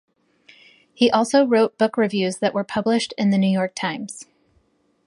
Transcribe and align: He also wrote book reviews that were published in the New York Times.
He 0.95 1.11
also 1.11 1.45
wrote 1.45 1.77
book 1.77 1.95
reviews 1.95 2.37
that 2.39 2.55
were 2.55 2.63
published 2.63 3.13
in 3.19 3.29
the 3.29 3.37
New 3.37 3.51
York 3.55 3.75
Times. 3.75 4.25